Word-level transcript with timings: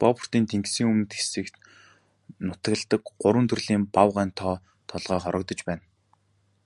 Бофортын 0.00 0.44
тэнгисийн 0.50 0.88
өмнөд 0.92 1.12
хэсгээр 1.16 1.48
нутагладаг 2.46 3.02
гурван 3.22 3.46
төрлийн 3.50 3.82
баавгайн 3.94 4.30
тоо 4.40 4.54
толгой 4.90 5.20
хорогдож 5.22 5.60
байна. 5.68 5.84